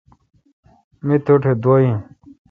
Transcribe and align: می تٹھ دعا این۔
می 1.05 1.15
تٹھ 1.25 1.47
دعا 1.63 1.77
این۔ 1.81 1.97